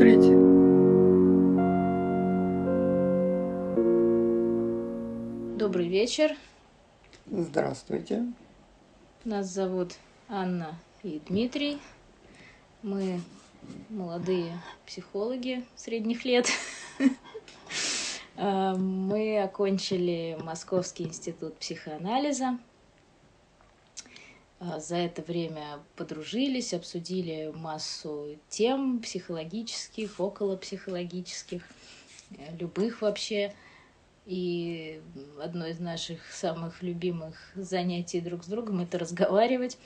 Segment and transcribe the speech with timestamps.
[0.00, 0.34] третье.
[5.58, 6.34] Добрый вечер.
[7.26, 8.24] Здравствуйте.
[9.26, 11.78] Нас зовут Анна и Дмитрий.
[12.82, 13.20] Мы
[13.90, 16.48] молодые психологи средних лет.
[18.42, 22.58] А, мы окончили Московский институт психоанализа.
[24.60, 31.62] А, за это время подружились, обсудили массу тем психологических, околопсихологических,
[32.36, 33.54] э, любых вообще.
[34.26, 35.00] И
[35.42, 39.78] одно из наших самых любимых занятий друг с другом— это разговаривать.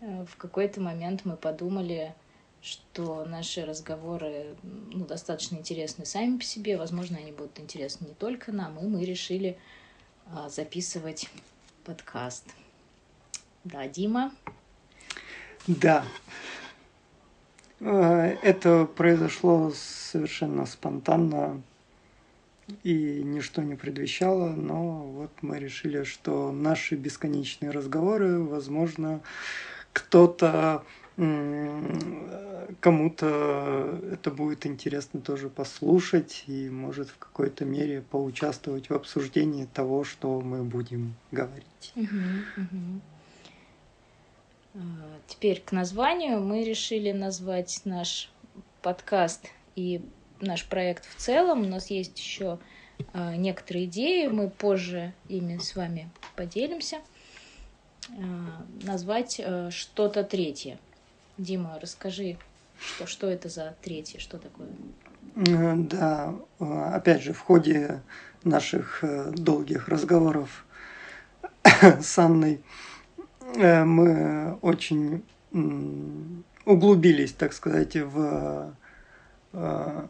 [0.00, 2.12] Э, в какой-то момент мы подумали,
[2.60, 6.76] что наши разговоры ну, достаточно интересны сами по себе.
[6.76, 9.56] Возможно, они будут интересны не только нам, и мы решили
[10.48, 11.30] записывать
[11.84, 12.44] подкаст.
[13.64, 14.32] Да, Дима?
[15.66, 16.04] Да.
[17.80, 21.62] Э, это произошло совершенно спонтанно
[22.82, 29.20] и ничто не предвещало, но вот мы решили, что наши бесконечные разговоры, возможно,
[29.92, 30.84] кто-то
[32.80, 40.04] кому-то это будет интересно тоже послушать и может в какой-то мере поучаствовать в обсуждении того,
[40.04, 41.92] что мы будем говорить.
[41.96, 42.00] А,
[45.26, 48.30] теперь к названию мы решили назвать наш
[48.82, 50.00] подкаст и
[50.40, 51.62] наш проект в целом.
[51.62, 52.58] У нас есть еще
[53.12, 56.98] а, некоторые идеи, мы позже ими с вами поделимся.
[58.10, 60.78] А, назвать что-то третье.
[61.38, 62.36] Дима, расскажи,
[62.80, 64.68] что, что это за третье, что такое?
[65.34, 68.02] Да, опять же, в ходе
[68.42, 70.66] наших э, долгих разговоров
[71.82, 72.60] с Анной
[73.56, 75.22] мы очень
[76.64, 78.74] углубились, так сказать, в
[79.52, 80.06] э,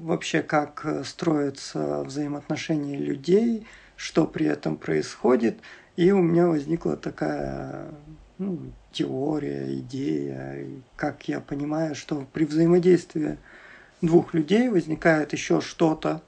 [0.00, 3.66] вообще как строятся взаимоотношения людей,
[3.96, 5.58] что при этом происходит.
[5.96, 7.90] И у меня возникла такая
[8.38, 8.58] ну,
[8.90, 10.66] теория, идея,
[10.96, 13.38] как я понимаю, что при взаимодействии
[14.00, 16.22] двух людей возникает еще что-то,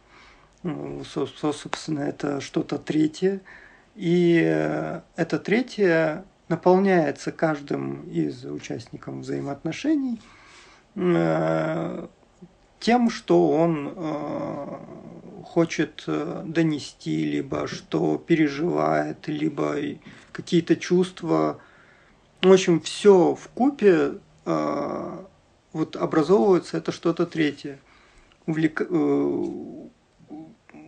[0.63, 3.41] ну, собственно, это что-то третье,
[3.95, 4.35] и
[5.17, 10.21] это третье наполняется каждым из участников взаимоотношений
[10.95, 12.07] э,
[12.81, 14.67] тем, что он э,
[15.45, 19.77] хочет э, донести, либо что переживает, либо
[20.33, 21.61] какие-то чувства,
[22.43, 24.19] в общем, все в купе
[25.73, 27.79] вот образовывается это что-то третье.
[28.45, 28.83] Увлек...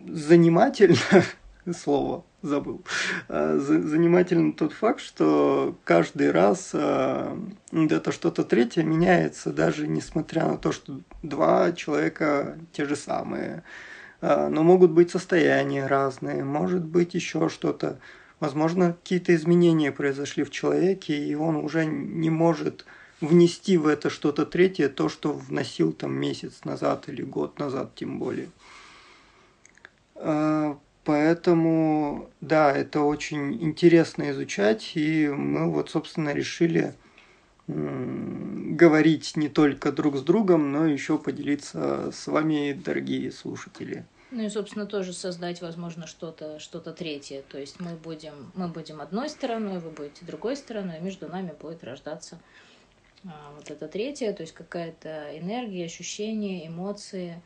[0.06, 0.98] Занимательно,
[1.74, 2.82] слово забыл,
[3.28, 7.36] э, занимательно тот факт, что каждый раз э,
[7.72, 13.64] это что-то третье меняется, даже несмотря на то, что два человека те же самые.
[14.20, 17.98] Э, но могут быть состояния разные, может быть еще что-то.
[18.38, 22.84] Возможно, какие-то изменения произошли в человеке, и он уже не может
[23.20, 28.18] внести в это что-то третье, то, что вносил там месяц назад или год назад, тем
[28.18, 28.50] более.
[31.06, 36.94] Поэтому, да, это очень интересно изучать, и мы вот, собственно, решили
[37.68, 44.04] говорить не только друг с другом, но еще поделиться с вами, дорогие слушатели.
[44.32, 47.44] Ну и, собственно, тоже создать, возможно, что-то что третье.
[47.48, 51.54] То есть мы будем, мы будем одной стороной, вы будете другой стороной, и между нами
[51.60, 52.40] будет рождаться
[53.24, 57.40] а, вот это третье, то есть какая-то энергия, ощущения, эмоции,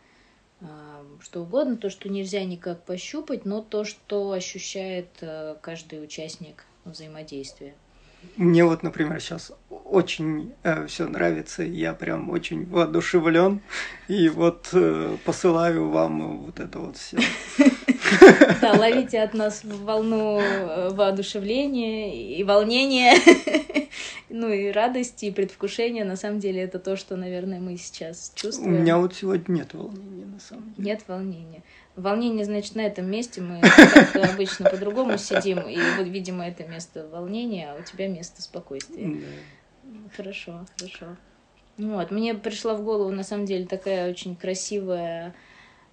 [1.23, 7.75] что угодно, то, что нельзя никак пощупать, но то, что ощущает а, каждый участник взаимодействия.
[8.37, 13.61] Мне вот, например, сейчас очень э, все нравится, я прям очень воодушевлен,
[14.09, 17.19] и вот э, посылаю вам вот это вот все.
[18.61, 23.15] Да, ловите от нас волну э, воодушевления и волнения,
[24.29, 26.05] ну и радости, и предвкушения.
[26.05, 28.77] На самом деле это то, что, наверное, мы сейчас чувствуем.
[28.77, 30.91] У меня вот сегодня нет волнения, на самом деле.
[30.91, 31.63] Нет волнения.
[31.97, 33.61] Волнение, значит, на этом месте мы
[34.15, 39.21] обычно по-другому сидим, и вот, видимо, это место волнения, а у тебя место спокойствия.
[40.17, 41.17] Хорошо, хорошо.
[41.77, 45.35] Вот, мне пришла в голову, на самом деле, такая очень красивая,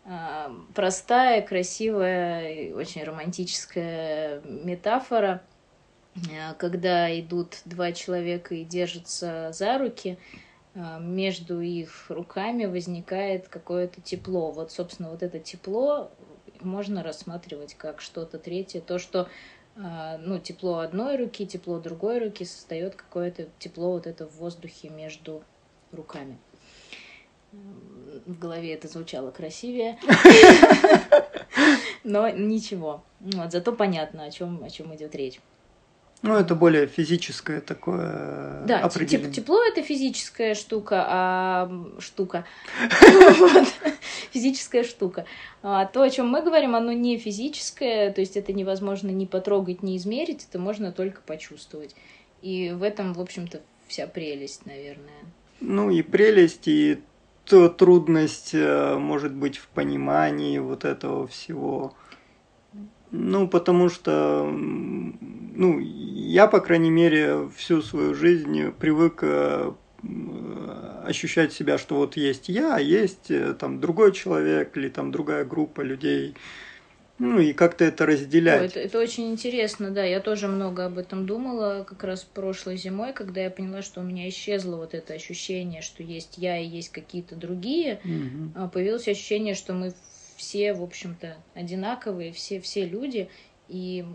[0.06, 5.42] а, простая, красивая, очень романтическая метафора,
[6.58, 10.18] когда идут два человека и держатся за руки,
[10.80, 14.52] а, между их руками возникает какое-то тепло.
[14.52, 16.12] Вот, собственно, вот это тепло
[16.62, 18.82] можно рассматривать как что-то третье.
[18.82, 19.28] То, что
[19.76, 24.90] а, ну, тепло одной руки, тепло другой руки создает какое-то тепло вот это в воздухе
[24.90, 25.44] между
[25.92, 26.38] руками.
[27.52, 29.98] в голове это звучало красивее.
[32.04, 33.04] Но ничего.
[33.20, 35.40] Вот, зато понятно, о чем, о чем идет речь.
[36.24, 39.32] Ну, это более физическое такое да, определение.
[39.32, 42.46] тепло это физическая штука, а штука.
[44.32, 45.26] Физическая штука.
[45.62, 49.84] А то, о чем мы говорим, оно не физическое, то есть это невозможно ни потрогать,
[49.84, 51.96] ни измерить, это можно только почувствовать.
[52.42, 55.24] И в этом, в общем-то, вся прелесть, наверное.
[55.60, 57.00] Ну и прелесть, и
[57.46, 61.94] то трудность, э, может быть, в понимании вот этого всего.
[63.12, 69.72] Ну, потому что, ну, я, по крайней мере, всю свою жизнь привык э,
[71.06, 75.46] ощущать себя, что вот есть я, а есть э, там другой человек или там другая
[75.46, 76.36] группа людей.
[77.20, 78.72] Ну и как-то это разделять.
[78.72, 80.04] Это, это очень интересно, да.
[80.04, 84.04] Я тоже много об этом думала как раз прошлой зимой, когда я поняла, что у
[84.04, 88.00] меня исчезло вот это ощущение, что есть я и есть какие-то другие.
[88.04, 88.70] Угу.
[88.70, 89.94] Появилось ощущение, что мы
[90.38, 93.30] все, в общем-то, одинаковые, все, все люди,
[93.68, 94.06] и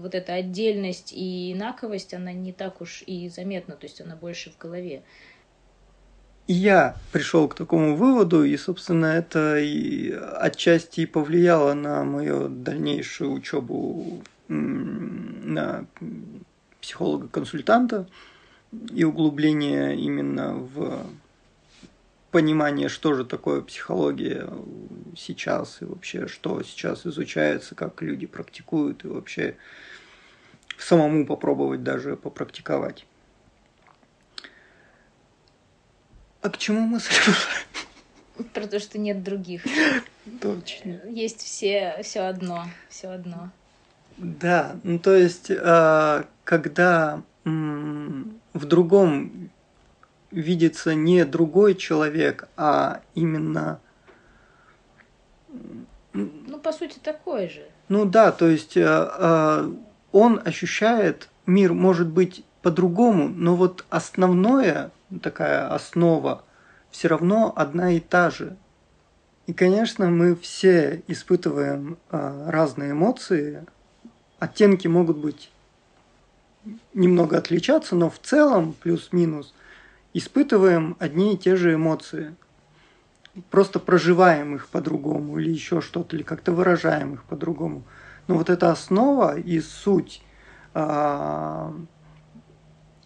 [0.00, 4.50] вот эта отдельность и инаковость, она не так уж и заметна, то есть она больше
[4.50, 5.02] в голове.
[6.46, 13.32] Я пришел к такому выводу, и, собственно, это и отчасти и повлияло на мою дальнейшую
[13.32, 15.86] учебу на
[16.80, 18.08] психолога-консультанта
[18.92, 21.06] и углубление именно в
[22.32, 24.48] понимание, что же такое психология
[25.16, 29.56] сейчас и вообще, что сейчас изучается, как люди практикуют и вообще
[30.78, 33.06] самому попробовать даже попрактиковать.
[36.40, 37.00] А к чему мы
[38.54, 39.62] Про то, что нет других.
[40.40, 41.00] Точно.
[41.08, 43.50] Есть все, все одно, все одно.
[44.16, 49.50] Да, ну то есть, а, когда в другом
[50.32, 53.80] видится не другой человек, а именно...
[56.12, 57.66] Ну, по сути, такой же.
[57.88, 59.72] Ну да, то есть э, э,
[60.12, 64.90] он ощущает мир, может быть, по-другому, но вот основное,
[65.22, 66.44] такая основа,
[66.90, 68.56] все равно одна и та же.
[69.46, 73.66] И, конечно, мы все испытываем э, разные эмоции.
[74.38, 75.50] Оттенки могут быть
[76.94, 79.52] немного отличаться, но в целом плюс-минус
[80.14, 82.34] испытываем одни и те же эмоции.
[83.50, 87.82] Просто проживаем их по-другому или еще что-то, или как-то выражаем их по-другому.
[88.28, 90.22] Но вот эта основа и суть,
[90.74, 91.74] а,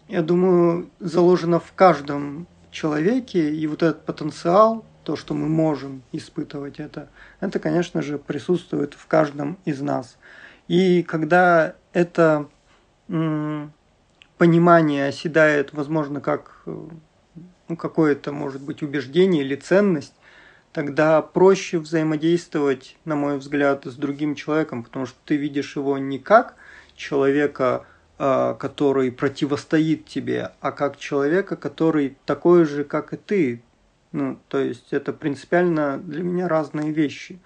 [0.09, 6.81] я думаю, заложена в каждом человеке, и вот этот потенциал, то, что мы можем испытывать
[6.81, 10.19] это, это, конечно же, присутствует в каждом из нас.
[10.67, 12.49] И когда это
[14.39, 20.15] понимание оседает, возможно, как ну, какое-то, может быть, убеждение или ценность,
[20.73, 26.19] тогда проще взаимодействовать, на мой взгляд, с другим человеком, потому что ты видишь его не
[26.19, 26.55] как
[26.95, 27.87] человека,
[28.19, 33.63] а, который противостоит тебе, а как человека, который такой же, как и ты.
[34.13, 37.39] Ну, то есть это принципиально для меня разные вещи.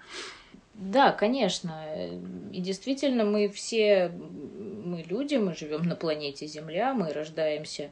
[0.81, 2.09] Да, конечно.
[2.51, 7.91] И действительно, мы все, мы люди, мы живем на планете Земля, мы рождаемся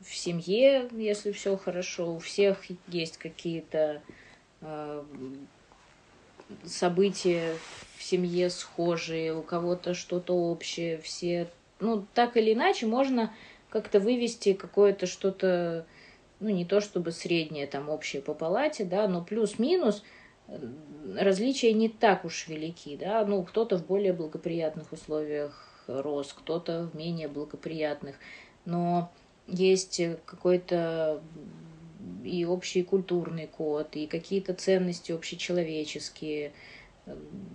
[0.00, 2.14] в семье, если все хорошо.
[2.14, 4.00] У всех есть какие-то
[4.60, 5.04] э,
[6.64, 7.56] события
[7.96, 10.98] в семье схожие, у кого-то что-то общее.
[10.98, 11.48] Все,
[11.80, 13.34] ну, так или иначе, можно
[13.70, 15.84] как-то вывести какое-то что-то,
[16.38, 20.04] ну, не то чтобы среднее, там, общее по палате, да, но плюс-минус–
[21.16, 26.96] различия не так уж велики, да, ну, кто-то в более благоприятных условиях рос, кто-то в
[26.96, 28.16] менее благоприятных,
[28.64, 29.10] но
[29.46, 31.22] есть какой-то
[32.24, 36.52] и общий культурный код, и какие-то ценности общечеловеческие,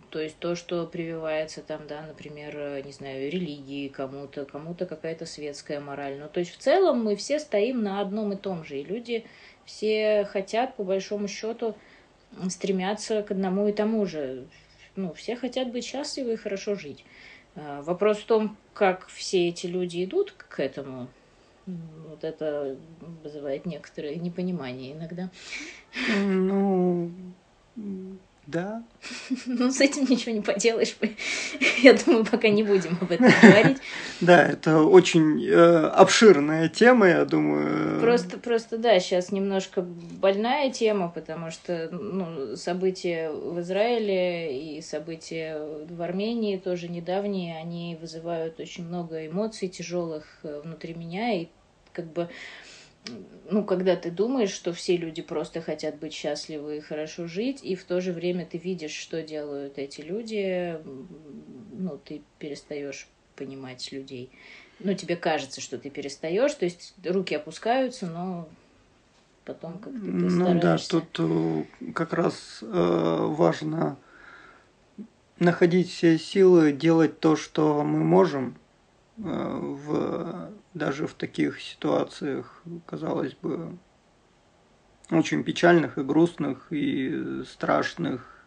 [0.10, 5.80] то есть то, что прививается там, да, например, не знаю, религии кому-то, кому-то какая-то светская
[5.80, 6.18] мораль.
[6.20, 9.25] Ну, то есть в целом мы все стоим на одном и том же, и люди
[9.66, 11.75] все хотят, по большому счету,
[12.50, 14.46] стремятся к одному и тому же.
[14.96, 17.04] Ну, все хотят быть счастливы и хорошо жить.
[17.56, 21.08] А, вопрос в том, как все эти люди идут к этому.
[21.65, 22.77] Вот это
[23.24, 25.30] вызывает некоторое непонимание иногда.
[26.15, 27.12] Ну,
[28.48, 28.84] да.
[29.46, 30.96] Ну, с этим ничего не поделаешь.
[31.82, 33.78] Я думаю, пока не будем об этом говорить.
[34.22, 38.00] Да, это очень э, обширная тема, я думаю.
[38.00, 45.60] Просто, просто, да, сейчас немножко больная тема, потому что ну, события в Израиле и события
[45.90, 51.48] в Армении тоже недавние, они вызывают очень много эмоций тяжелых э, внутри меня, и
[51.92, 52.30] как бы
[53.50, 57.75] ну, когда ты думаешь, что все люди просто хотят быть счастливы и хорошо жить, и
[57.75, 60.79] в то же время ты видишь, что делают эти люди,
[61.74, 64.29] ну, ты перестаешь понимать людей.
[64.79, 68.50] Ну, тебе кажется, что ты перестаешь, то есть руки опускаются, но
[69.45, 73.97] потом как-то ты Ну да, тут э, как раз э, важно
[75.39, 78.55] находить все силы, делать то, что мы можем,
[79.17, 83.77] э, в, даже в таких ситуациях, казалось бы,
[85.10, 88.46] очень печальных и грустных и страшных.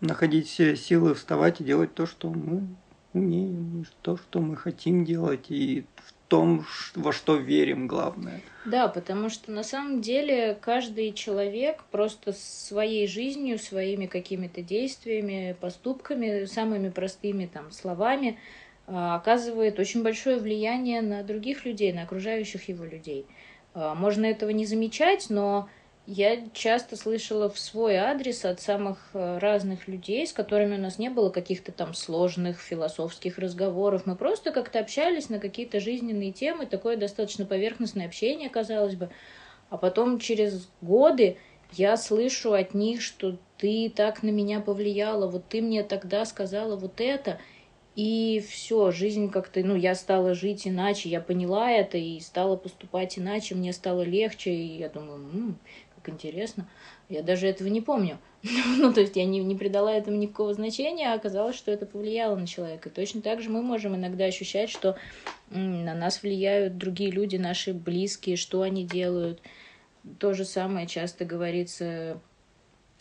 [0.00, 2.66] Находить все силы, вставать и делать то, что мы
[3.12, 8.40] умеем, то, что мы хотим делать, и в том, во что верим, главное.
[8.64, 16.46] Да, потому что на самом деле каждый человек просто своей жизнью, своими какими-то действиями, поступками,
[16.46, 18.38] самыми простыми там словами
[18.86, 23.26] оказывает очень большое влияние на других людей, на окружающих его людей.
[23.74, 25.68] А, можно этого не замечать, но
[26.06, 30.98] я часто слышала в свой адрес от самых э, разных людей, с которыми у нас
[30.98, 34.02] не было каких-то там сложных философских разговоров.
[34.04, 39.10] Мы просто как-то общались на какие-то жизненные темы, такое достаточно поверхностное общение, казалось бы.
[39.70, 41.36] А потом через годы
[41.70, 46.74] я слышу от них, что ты так на меня повлияла, вот ты мне тогда сказала
[46.74, 47.38] вот это.
[47.94, 53.18] И все, жизнь как-то, ну, я стала жить иначе, я поняла это и стала поступать
[53.18, 55.58] иначе, мне стало легче, и я думаю, м-м,
[55.96, 56.66] как интересно.
[57.10, 58.18] Я даже этого не помню.
[58.78, 62.34] ну, то есть я не, не придала этому никакого значения, а оказалось, что это повлияло
[62.34, 62.88] на человека.
[62.88, 64.96] Точно так же мы можем иногда ощущать, что
[65.50, 69.42] м, на нас влияют другие люди, наши близкие, что они делают.
[70.18, 72.18] То же самое часто говорится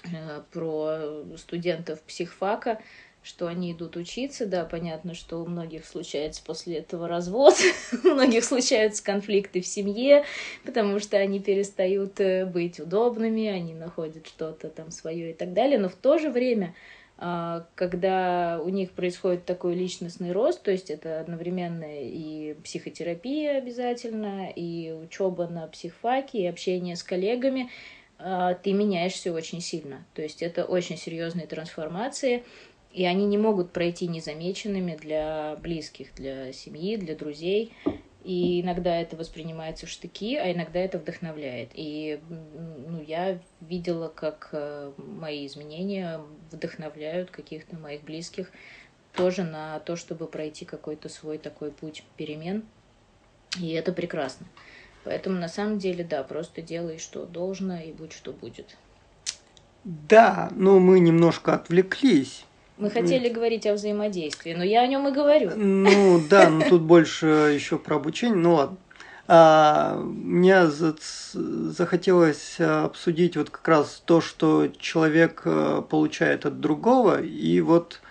[0.03, 2.81] э, про студентов психфака,
[3.23, 7.55] что они идут учиться, да, понятно, что у многих случается после этого развод,
[8.03, 10.25] у многих случаются конфликты в семье,
[10.65, 15.77] потому что они перестают э, быть удобными, они находят что-то там свое и так далее,
[15.77, 16.73] но в то же время
[17.23, 24.49] а, когда у них происходит такой личностный рост, то есть это одновременно и психотерапия обязательно,
[24.49, 27.69] и учеба на психфаке, и общение с коллегами,
[28.17, 30.03] а, ты меняешься очень сильно.
[30.15, 32.43] То есть это очень серьезные трансформации,
[32.93, 37.73] и они не могут пройти незамеченными для близких, для семьи, для друзей.
[38.23, 41.71] И иногда это воспринимается в штыки, а иногда это вдохновляет.
[41.73, 46.21] И ну, я видела, как э, мои изменения
[46.51, 48.51] вдохновляют каких-то моих близких
[49.13, 52.63] тоже на то, чтобы пройти какой-то свой такой путь перемен.
[53.59, 54.45] И это прекрасно.
[55.03, 58.77] Поэтому на самом деле, да, просто делай, что должно, и будь, что будет.
[59.83, 62.45] Да, но мы немножко отвлеклись.
[62.81, 65.51] Мы хотели говорить о взаимодействии, но я о нем и говорю.
[65.55, 68.35] Ну да, но тут больше еще про обучение.
[68.35, 68.77] Ну ладно.
[69.27, 77.61] А, мне захотелось обсудить вот как раз то, что человек э, получает от другого, и
[77.61, 78.01] вот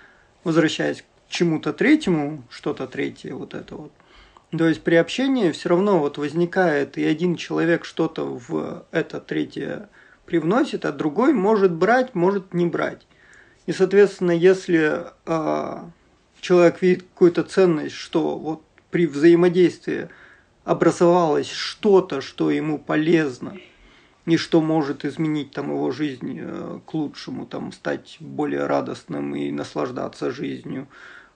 [0.44, 3.92] возвращаясь к чему-то третьему, что-то третье, вот это вот.
[4.56, 9.88] То есть при общении все равно вот возникает, и один человек что-то в это третье
[10.26, 13.04] привносит, а другой может брать, может не брать.
[13.70, 15.82] И, соответственно, если э,
[16.40, 20.08] человек видит какую-то ценность, что вот при взаимодействии
[20.64, 23.56] образовалось что-то, что ему полезно,
[24.26, 29.52] и что может изменить там его жизнь э, к лучшему, там стать более радостным и
[29.52, 30.88] наслаждаться жизнью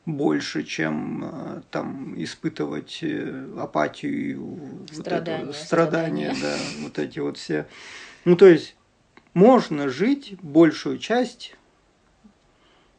[0.04, 4.58] больше, чем э, там испытывать э, апатию,
[4.90, 7.68] страдания, вот это, страдания, да, вот эти вот все.
[8.24, 8.74] Ну то есть
[9.34, 11.54] можно жить большую часть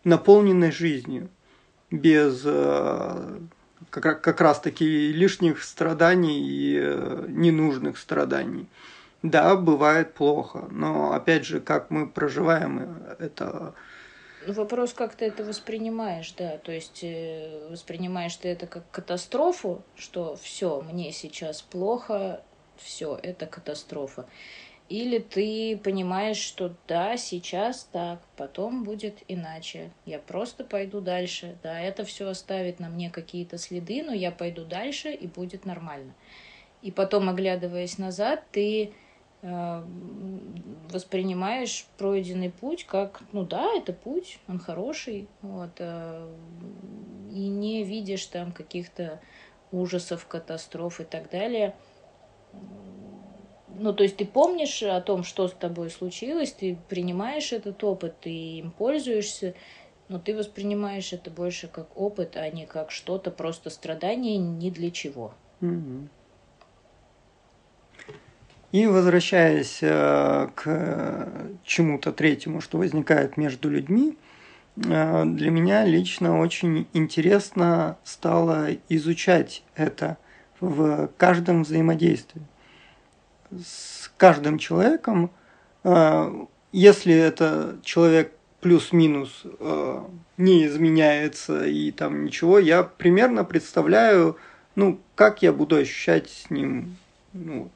[0.06, 1.30] наполненной жизнью,
[1.92, 3.40] без э,
[3.90, 8.68] как, как раз таки лишних страданий и э, ненужных страданий.
[9.24, 13.74] Да, бывает плохо, но опять же, как мы проживаем э, это...
[14.48, 17.04] Вопрос, как ты это воспринимаешь, да, то есть
[17.72, 22.44] воспринимаешь ты это как катастрофу, что все, мне сейчас плохо,
[22.78, 24.28] все, это катастрофа.
[24.88, 29.90] Или ты понимаешь, что да, сейчас так, потом будет иначе.
[30.06, 31.58] Я просто пойду дальше.
[31.64, 36.14] Да, это все оставит на мне какие-то следы, но я пойду дальше и будет нормально.
[36.84, 38.94] И потом, оглядываясь назад, ты
[39.42, 39.84] э,
[40.92, 46.30] воспринимаешь пройденный путь как, ну да, это путь, он хороший, вот, э,
[47.32, 49.20] и не видишь там каких-то
[49.72, 51.74] ужасов, катастроф и так далее
[53.78, 58.16] ну, то есть ты помнишь о том, что с тобой случилось, ты принимаешь этот опыт,
[58.22, 59.54] ты им пользуешься,
[60.08, 64.92] но ты воспринимаешь это больше как опыт, а не как что-то, просто страдание ни для
[64.92, 65.34] чего.
[68.72, 71.30] И возвращаясь э, к
[71.64, 74.18] чему-то третьему, что возникает между людьми,
[74.76, 80.18] э, для меня лично очень интересно стало изучать это
[80.60, 82.42] в каждом взаимодействии.
[83.64, 85.32] С каждым человеком,
[85.84, 89.44] э, если это человек плюс-минус
[90.38, 94.38] не изменяется и там ничего, я примерно представляю,
[94.74, 96.98] ну, как я буду ощущать с ним
[97.34, 97.70] ну,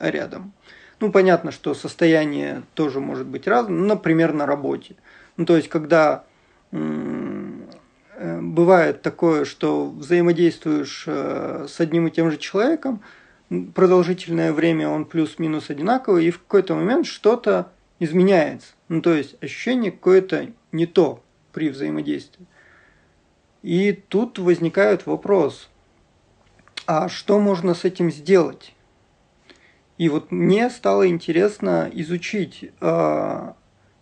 [0.00, 0.52] рядом.
[1.00, 4.96] Ну, понятно, что состояние тоже может быть разным, ну, например, на работе.
[5.36, 6.24] Ну, то есть, когда
[6.72, 6.78] э,
[8.40, 13.02] бывает такое, что взаимодействуешь э, с одним и тем же человеком,
[13.48, 18.74] продолжительное время он плюс-минус одинаковый, и в какой-то момент что-то изменяется.
[18.88, 21.22] Ну, то есть, ощущение какое-то не то
[21.52, 22.46] при взаимодействии.
[23.62, 25.68] И тут возникает вопрос,
[26.86, 28.74] а что можно с этим сделать?
[29.98, 33.52] И вот мне стало интересно изучить, э,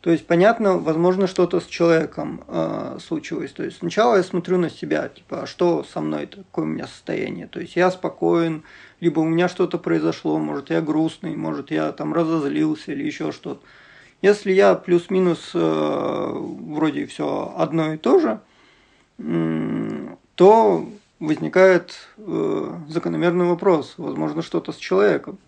[0.05, 3.53] то есть понятно, возможно, что-то с человеком э, случилось.
[3.53, 6.87] То есть сначала я смотрю на себя, типа, а что со мной, какое у меня
[6.87, 7.47] состояние.
[7.47, 8.65] То есть я спокоен,
[9.01, 13.63] либо у меня что-то произошло, может я грустный, может я там разозлился или еще что-то.
[14.21, 18.41] Если я плюс-минус э, вроде все одно и то же,
[19.17, 20.87] э, то
[21.19, 25.39] возникает э, закономерный вопрос, возможно, что-то с человеком.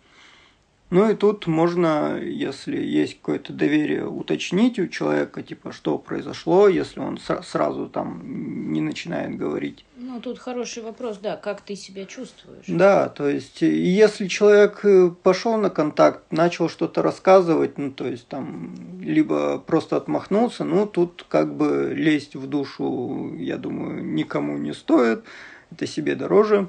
[0.88, 7.00] Ну и тут можно, если есть какое-то доверие, уточнить у человека, типа, что произошло, если
[7.00, 9.84] он сразу там не начинает говорить.
[9.96, 12.64] Ну, тут хороший вопрос, да, как ты себя чувствуешь.
[12.68, 18.28] Да, то есть, если человек э, пошел на контакт, начал что-то рассказывать, ну, то есть,
[18.28, 24.72] там, либо просто отмахнулся, ну, тут как бы лезть в душу, я думаю, никому не
[24.72, 25.24] стоит,
[25.72, 26.68] это себе дороже.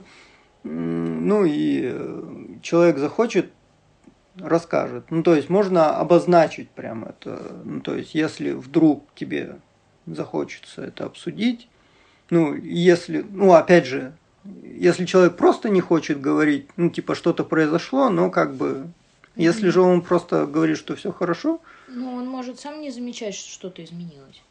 [0.63, 2.23] Ну и э,
[2.61, 3.51] человек захочет
[4.39, 5.05] расскажет.
[5.09, 7.61] Ну, то есть можно обозначить прям это.
[7.63, 9.57] Ну, то есть если вдруг тебе
[10.05, 11.67] захочется это обсудить,
[12.29, 14.13] ну, если, ну, опять же,
[14.63, 18.87] если человек просто не хочет говорить, ну, типа, что-то произошло, но как бы,
[19.35, 21.61] если же он просто говорит, что все хорошо.
[21.87, 24.41] Ну, он может сам не замечать, что что-то изменилось.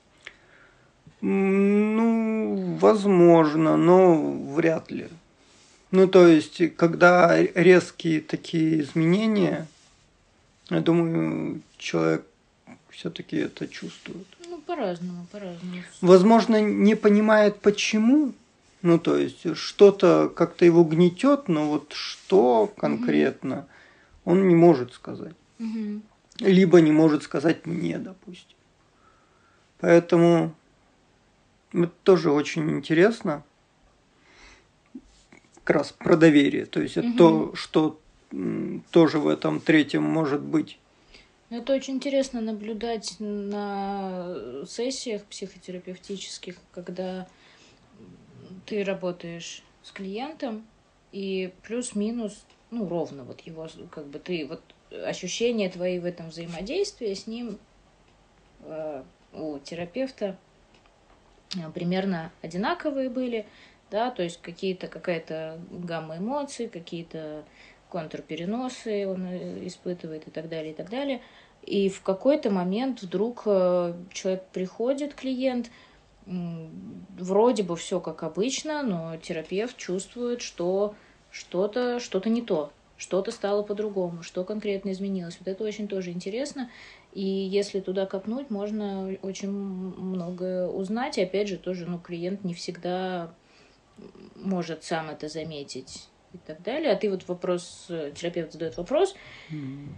[1.21, 5.09] Ну, возможно, но вряд ли.
[5.91, 9.67] Ну, то есть, когда резкие такие изменения,
[10.71, 12.27] я думаю, человек
[12.91, 14.27] все-таки это чувствует.
[14.49, 15.83] Ну, по-разному, по-разному.
[16.01, 18.33] Возможно, не понимает почему.
[18.83, 23.59] Ну, то есть, что-то как-то его гнетет, но вот что конкретно,
[24.25, 24.33] угу.
[24.33, 25.35] он не может сказать.
[25.59, 26.01] Угу.
[26.41, 28.57] Либо не может сказать мне, допустим.
[29.79, 30.55] Поэтому
[31.73, 33.45] это тоже очень интересно.
[35.65, 36.67] Как раз про доверие.
[36.67, 37.09] То есть, угу.
[37.09, 38.01] это то, что
[38.91, 40.79] тоже в этом третьем может быть.
[41.49, 44.35] Это очень интересно наблюдать на
[44.67, 47.29] сессиях психотерапевтических, когда
[48.67, 50.67] ты работаешь с клиентом
[51.13, 54.61] и плюс-минус, ну, ровно вот его, как бы ты, вот
[55.05, 57.59] ощущения твои в этом взаимодействии с ним
[58.63, 60.37] э, у терапевта
[61.57, 63.47] э, примерно одинаковые были,
[63.91, 67.45] да, то есть какие-то, какая-то гамма эмоций, какие-то
[67.91, 71.21] контрпереносы он э, испытывает и так далее, и так далее.
[71.63, 75.71] И в какой-то момент вдруг э, человек приходит, клиент,
[76.27, 80.95] вроде бы все как обычно, но терапевт чувствует, что
[81.31, 85.37] что-то что не то, что-то стало по-другому, что конкретно изменилось.
[85.39, 86.71] Вот это очень тоже интересно.
[87.13, 91.19] И если туда копнуть, можно очень многое узнать.
[91.19, 93.33] И опять же, тоже ну, клиент не всегда
[94.35, 96.93] может сам это заметить и так далее.
[96.93, 99.15] А ты вот вопрос, э, терапевт задает вопрос,
[99.51, 99.89] mm-hmm.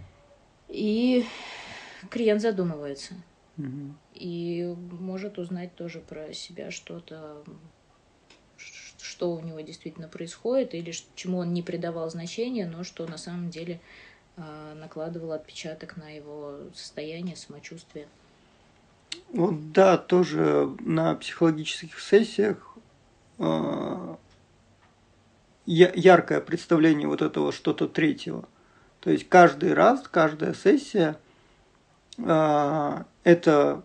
[0.69, 1.25] и
[2.09, 3.13] клиент задумывается.
[3.57, 3.91] Mm-hmm.
[4.15, 7.43] И может узнать тоже про себя что-то,
[8.57, 13.49] что у него действительно происходит, или чему он не придавал значения, но что на самом
[13.49, 13.79] деле
[14.37, 18.07] э, накладывало отпечаток на его состояние, самочувствие.
[19.33, 22.77] Вот да, тоже на психологических сессиях
[23.39, 24.15] э,
[25.71, 28.47] яркое представление вот этого что-то третьего.
[28.99, 31.17] То есть каждый раз, каждая сессия
[32.17, 33.83] э, это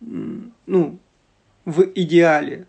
[0.00, 0.98] ну,
[1.64, 2.66] в идеале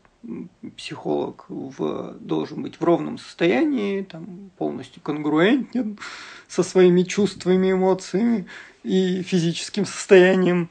[0.77, 5.97] психолог в, должен быть в ровном состоянии, там, полностью конгруентен
[6.47, 8.47] со своими чувствами, эмоциями
[8.83, 10.69] и физическим состоянием.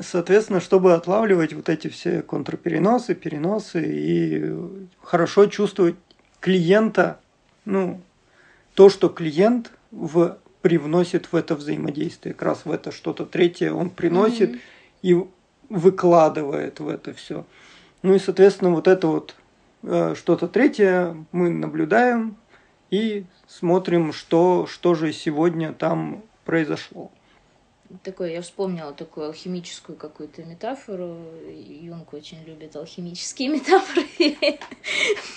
[0.00, 4.54] Соответственно, чтобы отлавливать вот эти все контрпереносы, переносы и
[5.00, 5.94] хорошо чувствовать
[6.40, 7.20] клиента,
[7.64, 8.00] ну,
[8.74, 13.90] то, что клиент в, привносит в это взаимодействие, как раз в это что-то третье он
[13.90, 14.60] приносит mm-hmm.
[15.02, 15.24] и
[15.68, 17.44] выкладывает в это все.
[18.02, 19.36] Ну и, соответственно, вот это вот
[19.84, 22.36] э, что-то третье мы наблюдаем
[22.90, 27.12] и смотрим, что, что же сегодня там произошло.
[28.02, 31.16] Такое, я вспомнила такую алхимическую какую-то метафору.
[31.48, 34.06] Юнг очень любит алхимические метафоры.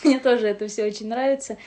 [0.03, 1.57] Мне тоже это все очень нравится.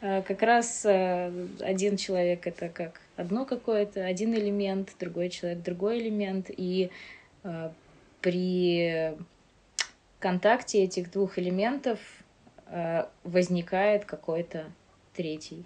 [0.00, 1.30] Э, как раз э,
[1.60, 6.50] один человек это как одно какое-то, один элемент, другой человек другой элемент.
[6.50, 6.90] И
[8.20, 9.14] при
[10.18, 11.98] контакте этих двух элементов
[12.66, 14.70] э, возникает какой-то
[15.14, 15.64] третий.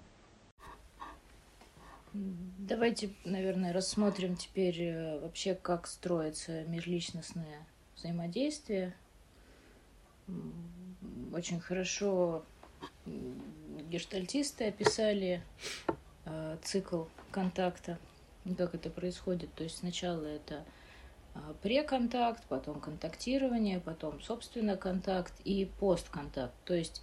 [2.13, 8.93] Давайте, наверное, рассмотрим теперь э, вообще, как строится межличностное взаимодействие.
[11.33, 12.45] Очень хорошо
[13.89, 15.41] гештальтисты описали
[16.25, 17.97] э, цикл контакта,
[18.57, 19.51] как это происходит.
[19.55, 20.63] То есть сначала это
[21.33, 26.53] а, преконтакт, потом контактирование, потом, собственно, контакт и постконтакт.
[26.65, 27.01] То есть,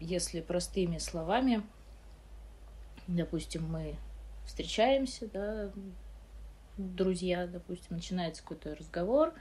[0.00, 1.62] если простыми словами,
[3.06, 3.96] допустим, мы
[4.46, 5.70] встречаемся, да,
[6.76, 9.32] друзья, допустим, начинается какой-то разговор.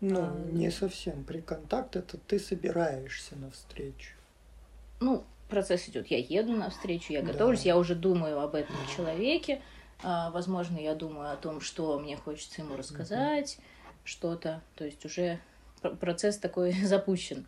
[0.00, 1.24] Ну, а, не совсем.
[1.24, 4.16] При контакт это ты собираешься на встречу.
[5.00, 6.08] Ну, процесс идет.
[6.08, 7.68] Я еду на встречу, я готовлюсь, да.
[7.68, 9.62] я уже думаю об этом человеке.
[10.02, 13.92] А, возможно, я думаю о том, что мне хочется ему рассказать, mm-hmm.
[14.04, 14.62] что-то.
[14.74, 15.38] То есть уже
[15.82, 17.46] процесс такой запущен.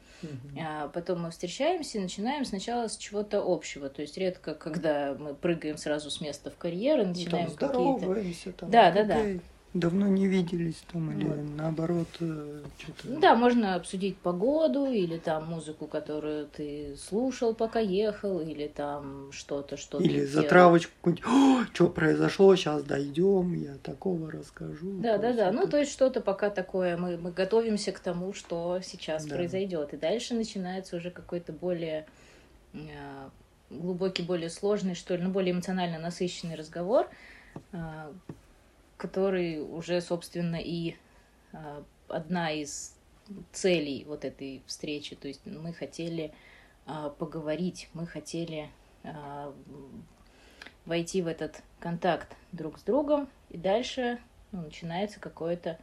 [0.60, 3.88] А потом мы встречаемся и начинаем сначала с чего-то общего.
[3.88, 8.66] То есть редко, когда мы прыгаем сразу с места в карьеры, начинаем какие-то.
[8.66, 9.20] Да, да, да
[9.74, 11.38] давно не виделись там или вот.
[11.56, 13.20] наоборот э, что-то.
[13.20, 19.76] Да, можно обсудить погоду или там музыку, которую ты слушал, пока ехал, или там что-то,
[19.76, 21.68] что Или затравочку какую-нибудь.
[21.74, 22.54] Что произошло?
[22.54, 24.92] Сейчас дойдем, я такого расскажу.
[25.00, 25.50] Да, да, да.
[25.50, 26.96] Ну, то есть что-то пока такое.
[26.96, 29.34] Мы, мы готовимся к тому, что сейчас да.
[29.34, 29.92] произойдет.
[29.92, 32.06] И дальше начинается уже какой-то более
[32.74, 32.78] э,
[33.70, 37.08] глубокий, более сложный, что ли, ну, более эмоционально насыщенный разговор
[37.72, 37.78] э,
[38.96, 40.96] который уже, собственно, и
[41.52, 42.96] а, одна из
[43.52, 45.16] целей вот этой встречи.
[45.16, 46.32] То есть мы хотели
[46.86, 48.70] а, поговорить, мы хотели
[49.02, 49.54] а,
[50.84, 54.18] войти в этот контакт друг с другом, и дальше
[54.52, 55.78] ну, начинается какое-то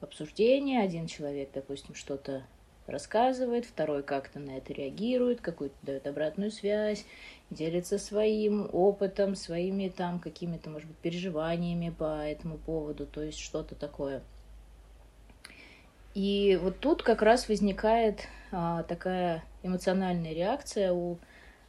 [0.00, 0.82] обсуждение.
[0.82, 2.44] Один человек, допустим, что-то
[2.92, 7.04] рассказывает, второй как-то на это реагирует, какую-то дает обратную связь,
[7.50, 13.74] делится своим опытом, своими там какими-то, может быть, переживаниями по этому поводу, то есть что-то
[13.74, 14.22] такое.
[16.14, 21.18] И вот тут как раз возникает а, такая эмоциональная реакция у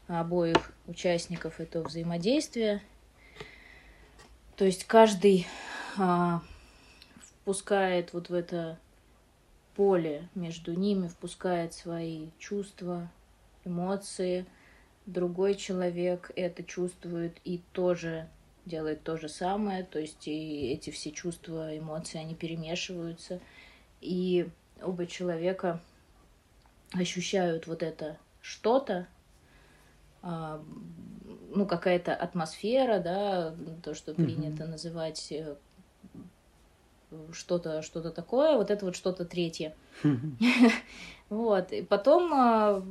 [0.08, 2.82] обоих участников этого взаимодействия.
[4.58, 5.48] То есть каждый
[5.98, 6.42] а,
[7.44, 8.80] впускает вот в это
[9.76, 13.12] поле между ними, впускает свои чувства,
[13.66, 14.46] эмоции–
[15.06, 18.28] другой человек это чувствует и тоже
[18.66, 23.42] делает то же самое, то есть и эти все чувства, эмоции, они перемешиваются,
[24.00, 24.50] и
[24.82, 25.82] оба человека
[26.94, 29.08] ощущают вот это что-то,
[30.22, 30.64] а,
[31.54, 34.68] ну, какая-то атмосфера, да, то, что принято mm-hmm.
[34.68, 35.56] называть э,
[37.32, 39.76] что-то, что-то такое, вот это вот что-то третье.
[41.30, 42.86] Вот, и потом а,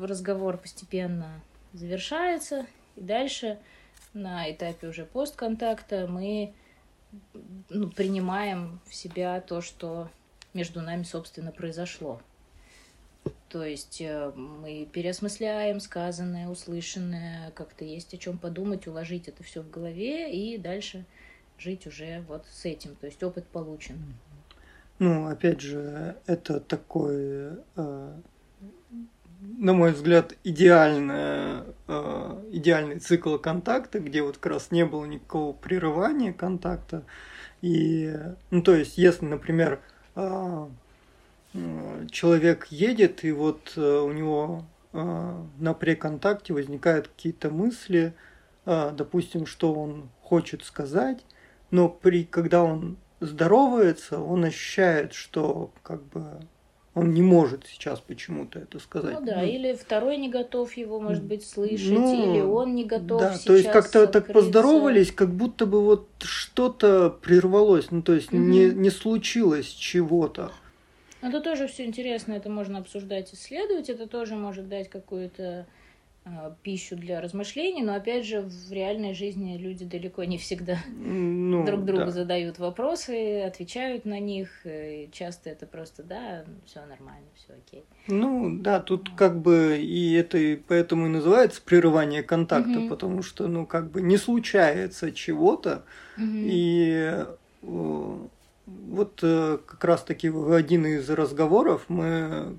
[0.00, 1.40] разговор постепенно
[1.74, 3.58] завершается, и дальше
[4.14, 6.54] на этапе уже постконтакта мы
[7.68, 10.08] ну, принимаем в себя то, что
[10.54, 12.20] между нами, собственно, произошло.
[13.48, 19.62] То есть э, мы переосмысляем сказанное, услышанное, как-то есть о чем подумать, уложить это все
[19.62, 21.04] в голове и дальше
[21.58, 22.94] жить уже вот с этим.
[22.96, 23.96] То есть опыт получен.
[24.98, 28.12] Ну, опять же, это такой э,
[29.58, 35.52] на мой взгляд, идеальная, э, идеальный цикл контакта, где вот как раз не было никакого
[35.52, 37.04] прерывания контакта.
[37.62, 38.14] И,
[38.50, 39.80] ну, то есть, если, например,
[40.16, 40.68] э,
[42.10, 48.14] человек едет, и вот э, у него на преконтакте возникают какие-то мысли,
[48.64, 51.24] допустим, что он хочет сказать,
[51.70, 56.40] но при, когда он здоровается, он ощущает, что как бы
[56.94, 59.18] он не может сейчас почему-то это сказать.
[59.18, 62.84] Ну да, ну, или второй не готов его, может быть, слышать, ну, или он не
[62.84, 68.02] готов да, сейчас то есть как-то так поздоровались, как будто бы вот что-то прервалось, ну
[68.02, 68.40] то есть угу.
[68.40, 70.52] не, не случилось чего-то.
[71.20, 75.66] Это тоже все интересно, это можно обсуждать, исследовать, это тоже может дать какую-то
[76.62, 81.84] пищу для размышлений, но опять же в реальной жизни люди далеко не всегда ну, друг
[81.84, 82.10] другу да.
[82.10, 84.48] задают вопросы, отвечают на них.
[84.64, 87.84] И часто это просто да, все нормально, все окей.
[88.06, 92.88] Ну да, тут как бы и это и поэтому и называется прерывание контакта, Мгм.
[92.88, 95.84] потому что ну как бы не случается чего-то,
[96.16, 96.40] Мгм.
[96.42, 97.24] и
[98.66, 102.56] вот э, как раз таки в один из разговоров мы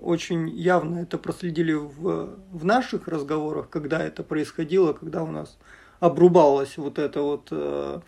[0.00, 5.58] очень явно это проследили в, в наших разговорах, когда это происходило, когда у нас
[5.98, 8.00] обрубалось вот это вот э,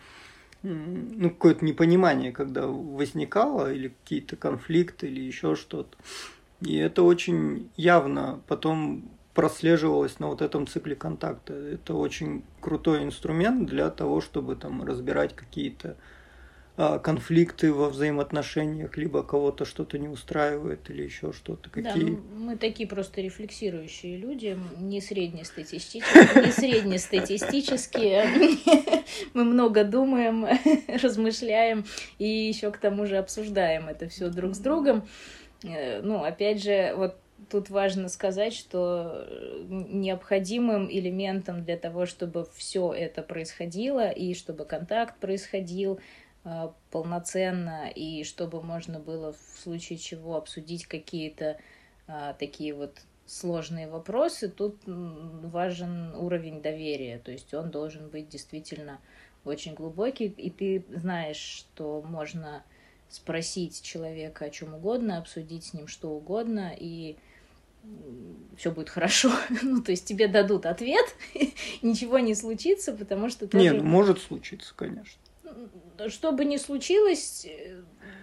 [0.63, 5.97] ну, какое-то непонимание, когда возникало, или какие-то конфликты, или еще что-то.
[6.61, 11.53] И это очень явно потом прослеживалось на вот этом цикле контакта.
[11.53, 15.97] Это очень крутой инструмент для того, чтобы там разбирать какие-то
[16.75, 21.69] конфликты во взаимоотношениях, либо кого-то что-то не устраивает или еще что-то.
[21.75, 22.03] Да, Какие...
[22.03, 28.25] ну, мы такие просто рефлексирующие люди, не среднестатистические, не среднестатистические.
[29.33, 30.47] Мы много думаем,
[31.03, 31.85] размышляем
[32.17, 35.07] и еще к тому же обсуждаем это все друг с другом.
[35.63, 37.17] Э, Ну, опять же, вот
[37.49, 44.65] тут важно сказать, что э, необходимым элементом для того, чтобы все это происходило и чтобы
[44.65, 45.99] контакт происходил
[46.91, 51.57] полноценно и чтобы можно было в случае чего обсудить какие-то
[52.07, 58.99] а, такие вот сложные вопросы, тут важен уровень доверия, то есть он должен быть действительно
[59.45, 62.63] очень глубокий, и ты знаешь, что можно
[63.09, 67.15] спросить человека о чем угодно, обсудить с ним что угодно, и
[68.57, 69.31] все будет хорошо.
[69.61, 71.05] Ну, то есть тебе дадут ответ,
[71.81, 73.63] ничего не случится, потому что тоже...
[73.63, 75.19] Нет, может случиться, конечно.
[76.09, 77.45] Что бы ни случилось,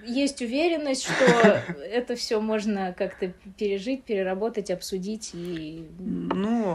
[0.04, 1.14] есть уверенность, что
[1.82, 6.74] это все можно как-то пережить, переработать, обсудить и Ну,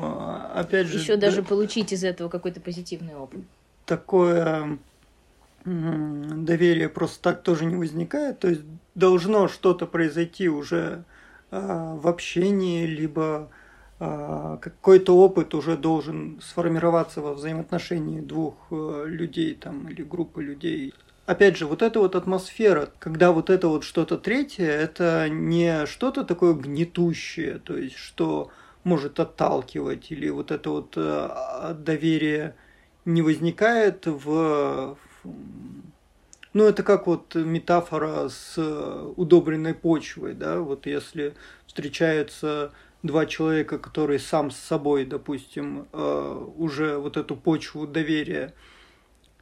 [0.53, 0.99] опять же...
[0.99, 3.41] еще да- даже получить из этого какой-то позитивный опыт.
[3.85, 4.77] такое
[5.65, 8.39] доверие просто так тоже не возникает.
[8.39, 8.61] То есть
[8.93, 11.03] должно что-то произойти уже
[11.51, 13.49] а, в общении, либо
[13.97, 20.93] какой-то опыт уже должен сформироваться во взаимоотношении двух э, людей там, или группы людей.
[21.25, 26.23] Опять же, вот эта вот атмосфера, когда вот это вот что-то третье, это не что-то
[26.25, 28.51] такое гнетущее, то есть что
[28.83, 32.55] может отталкивать, или вот это вот э, доверие
[33.05, 34.97] не возникает в...
[36.53, 41.33] Ну, это как вот метафора с э, удобренной почвой, да, вот если
[41.65, 42.71] встречаются
[43.05, 48.53] два человека, которые сам с собой, допустим, э, уже вот эту почву доверия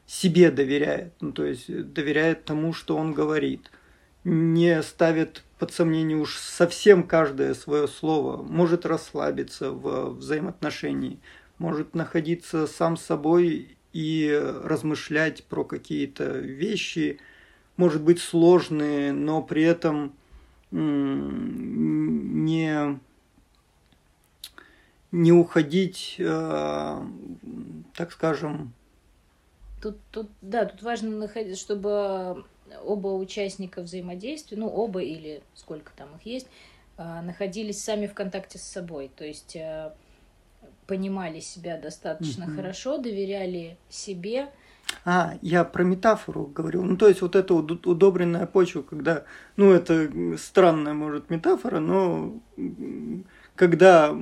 [0.06, 3.72] себе доверяет, ну, то есть доверяет тому, что он говорит,
[4.24, 11.20] не ставит под сомнение уж совсем каждое свое слово, может расслабиться в взаимоотношении,
[11.58, 17.20] может находиться сам с собой и размышлять про какие-то вещи,
[17.78, 20.14] может быть сложные, но при этом
[20.72, 23.00] не
[25.14, 27.02] не уходить, э,
[27.96, 28.74] так скажем,
[29.82, 32.46] Тут, тут, да, тут важно находить, чтобы
[32.86, 36.48] оба участника взаимодействия, ну, оба или сколько там их есть,
[36.96, 39.12] а, находились сами в контакте с собой.
[39.14, 39.94] То есть а,
[40.88, 42.56] понимали себя достаточно Мгм.
[42.56, 44.50] хорошо, доверяли себе.
[45.04, 46.84] А, я про метафору говорил.
[46.84, 49.26] Ну, то есть вот эта уд- удобренная почва, когда,
[49.58, 52.40] ну, это странная, может, метафора, но
[53.56, 54.16] когда,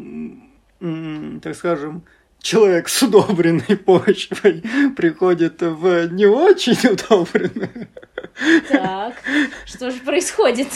[1.41, 2.03] так скажем,
[2.41, 4.63] человек с удобренной почвой
[4.95, 7.87] приходит в не очень удобренную,
[8.69, 9.15] Так,
[9.65, 10.67] что же происходит?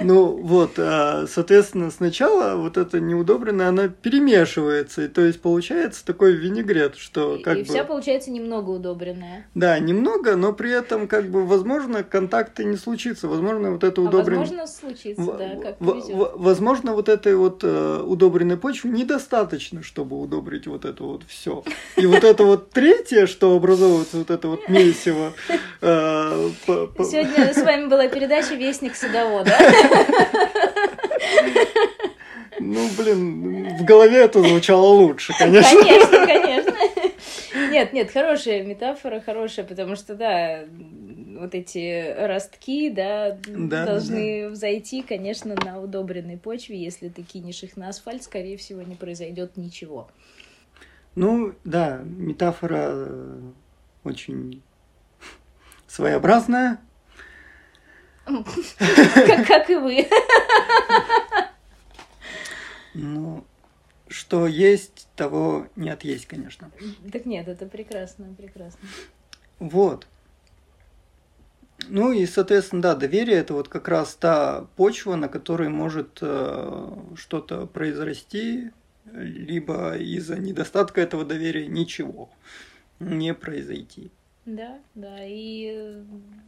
[0.00, 6.32] Ну вот, а, соответственно, сначала вот эта неудобренная, она перемешивается, и то есть получается такой
[6.32, 7.64] винегрет, что И, как и бы...
[7.68, 9.46] вся получается немного удобренная.
[9.54, 13.28] Да, немного, но при этом, как бы, возможно, контакты не случится.
[13.28, 14.40] Возможно, вот это А удобренное...
[14.40, 20.20] возможно случится, В- да, как в- Возможно, вот этой вот э, удобренной почвы недостаточно, чтобы
[20.20, 21.62] удобрить вот это вот все.
[21.96, 25.32] И вот это вот третье, что образовывается, вот это вот месиво.
[25.80, 29.52] э, Сегодня с вами была передача «Вестник садовода».
[32.60, 35.78] Ну, блин, в голове это звучало лучше, конечно.
[35.80, 36.74] Конечно, конечно.
[37.70, 40.64] Нет, нет, хорошая метафора, хорошая, потому что, да,
[41.38, 46.76] вот эти ростки, да, Да, должны взойти, конечно, на удобренной почве.
[46.82, 50.08] Если ты кинешь их на асфальт, скорее всего, не произойдет ничего.
[51.18, 53.40] Ну, да, метафора э,
[54.04, 54.62] очень
[55.88, 56.78] своеобразная.
[58.24, 60.08] Как, как и вы.
[62.94, 63.44] Ну,
[64.06, 66.70] что есть, того не отъесть, конечно.
[67.10, 68.88] Так нет, это прекрасно, прекрасно.
[69.58, 70.06] Вот.
[71.88, 76.96] Ну и, соответственно, да, доверие это вот как раз та почва, на которой может э,
[77.16, 78.70] что-то произрасти,
[79.14, 82.30] либо из-за недостатка этого доверия ничего
[83.00, 84.10] не произойти.
[84.48, 85.92] Да, да, и...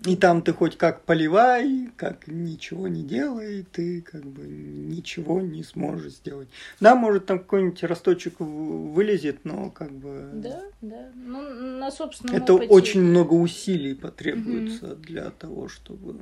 [0.07, 5.63] И там ты хоть как поливай, как ничего не делай, ты как бы ничего не
[5.63, 6.49] сможешь сделать.
[6.81, 10.31] Да, может там какой-нибудь росточек вылезет, но как бы...
[10.33, 12.73] Да, да, ну на собственном Это опыте...
[12.73, 15.03] очень много усилий потребуется угу.
[15.03, 16.17] для того, чтобы...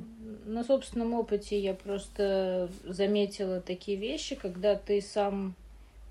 [0.47, 5.55] На собственном опыте я просто заметила такие вещи, когда ты сам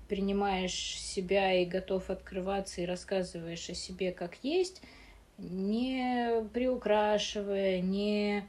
[0.08, 4.82] принимаешь себя и готов открываться и рассказываешь о себе как есть,
[5.38, 8.44] не приукрашивая, не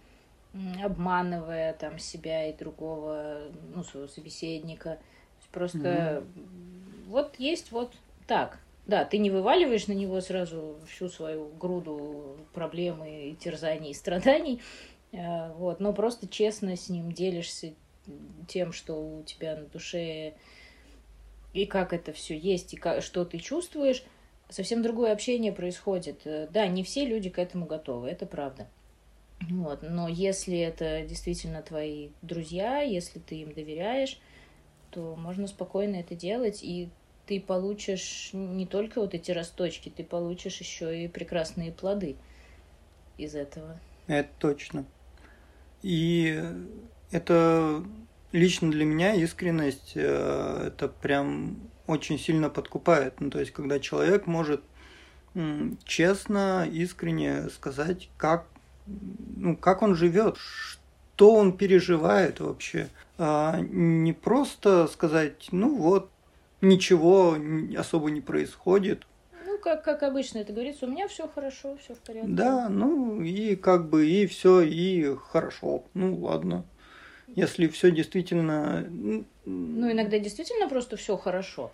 [0.84, 3.44] обманывая там себя и другого,
[3.76, 4.98] ну, своего собеседника.
[5.52, 6.26] Просто mm-hmm.
[7.08, 7.94] вот есть вот
[8.28, 8.60] так.
[8.86, 14.62] Да, ты не вываливаешь на него сразу всю свою груду проблем и терзаний и страданий,
[15.14, 17.74] а, вот, но просто честно с ним делишься
[18.48, 20.34] тем, что у тебя на душе
[21.54, 24.04] и как это все есть, и как, что ты чувствуешь,
[24.50, 26.22] совсем другое общение происходит.
[26.26, 28.68] Э, да, не все люди к этому готовы, это правда.
[29.50, 29.84] Вот.
[29.84, 34.20] Но если это действительно твои друзья, если ты им доверяешь,
[34.92, 36.90] то можно спокойно это делать, и
[37.26, 42.16] ты получишь не только вот эти росточки, ты получишь еще и прекрасные плоды
[43.18, 43.80] из этого.
[44.08, 44.86] Это точно.
[45.84, 46.44] И
[47.12, 47.84] это
[48.32, 53.20] лично для меня искренность э, это прям очень сильно подкупает.
[53.20, 54.62] Ну, то есть, когда человек может
[55.86, 58.46] честно, искренне сказать, как,
[59.38, 62.90] ну, как он живет, что он переживает вообще.
[63.18, 66.10] А не просто сказать, ну вот,
[66.62, 67.38] ничего
[67.78, 69.06] особо не происходит.
[69.46, 72.30] Ну, как, как обычно это говорится, у меня все хорошо, все в порядке.
[72.30, 75.84] Да, ну и как бы и все, и хорошо.
[75.94, 76.66] Ну ладно
[77.36, 78.86] если все действительно...
[79.46, 81.72] Ну, иногда действительно просто все хорошо.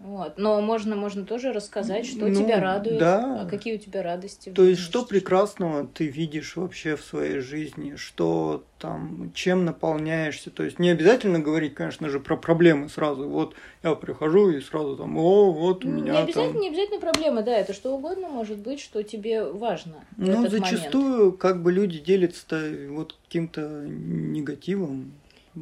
[0.00, 0.38] Вот.
[0.38, 3.42] Но можно, можно тоже рассказать, что ну, тебя радует, да.
[3.42, 4.50] а какие у тебя радости.
[4.50, 10.50] То есть, что прекрасного ты видишь вообще в своей жизни, что там, чем наполняешься.
[10.50, 13.28] То есть, не обязательно говорить, конечно же, про проблемы сразу.
[13.28, 16.62] Вот я прихожу и сразу там, о, вот у меня не обязательно, там...
[16.62, 19.96] Не обязательно проблемы, да, это что угодно может быть, что тебе важно.
[20.16, 21.38] Ну, зачастую, момент.
[21.38, 25.12] как бы люди делятся вот каким-то негативом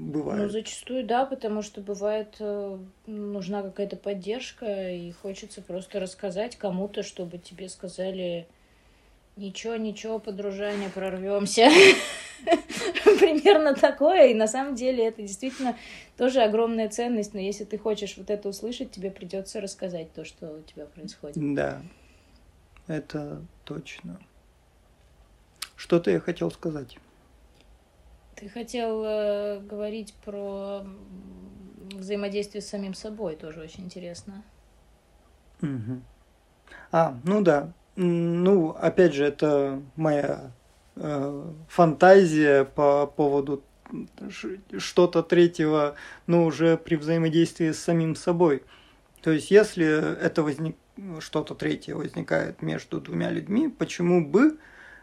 [0.04, 0.42] бывает.
[0.42, 7.02] Ну, зачастую, да, потому что бывает э, нужна какая-то поддержка, и хочется просто рассказать кому-то,
[7.02, 8.46] чтобы тебе сказали
[9.36, 11.68] ничего, ничего, подружание, прорвемся.
[13.04, 14.28] Примерно такое.
[14.28, 15.76] И на самом деле это действительно
[16.16, 17.34] тоже огромная ценность.
[17.34, 21.36] Но если ты хочешь вот это услышать, тебе придется рассказать то, что у тебя происходит.
[21.54, 21.82] Да,
[22.86, 24.18] это точно.
[25.76, 26.96] Что-то я хотел сказать.
[28.36, 30.84] Ты хотел э, говорить про
[31.92, 34.42] взаимодействие с самим собой, тоже очень интересно.
[35.62, 36.02] Угу.
[36.92, 37.72] А, ну да.
[37.96, 40.52] Ну, опять же, это моя
[40.96, 43.62] э, фантазия по поводу
[44.78, 45.94] что-то третьего,
[46.26, 48.64] но уже при взаимодействии с самим собой.
[49.22, 50.76] То есть, если это возник
[51.20, 54.58] что-то третье возникает между двумя людьми, почему бы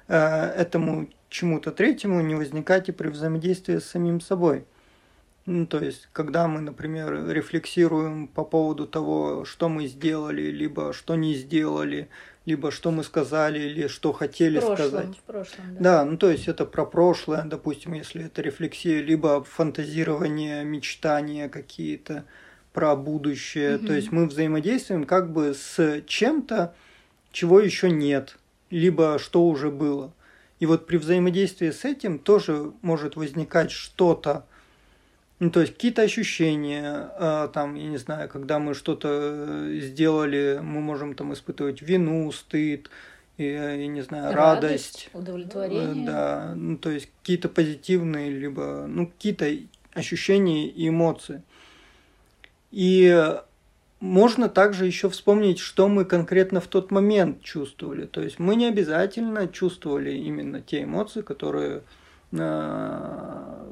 [0.08, 4.66] э, этому чему-то третьему не возникать и при взаимодействии с самим собой.
[5.46, 11.16] Ну, то есть, когда мы, например, рефлексируем по поводу того, что мы сделали, либо что
[11.16, 12.08] не сделали,
[12.46, 15.18] либо что мы сказали, или что хотели в прошлом, сказать.
[15.18, 15.80] В прошлом, да.
[15.80, 22.24] да, ну то есть это про прошлое, допустим, если это рефлексия, либо фантазирование, мечтания какие-то
[22.72, 23.78] про будущее.
[23.78, 23.88] Угу.
[23.88, 26.74] То есть мы взаимодействуем как бы с чем-то,
[27.34, 28.38] чего еще нет,
[28.70, 30.14] либо что уже было.
[30.64, 34.46] И вот при взаимодействии с этим тоже может возникать что-то,
[35.40, 40.62] ну, то есть какие-то ощущения, э, там, я не знаю, когда мы что-то э, сделали,
[40.64, 42.90] мы можем там испытывать вину, стыд,
[43.36, 46.06] и, э, я не знаю, радость, радость удовлетворение.
[46.06, 49.54] Да, ну, то есть какие-то позитивные, либо, ну, какие-то
[49.94, 51.44] ощущения и эмоции.
[52.72, 53.36] И
[54.04, 58.06] можно также еще вспомнить, что мы конкретно в тот момент чувствовали.
[58.06, 61.84] То есть мы не обязательно чувствовали именно те эмоции, которые
[62.34, 63.66] э,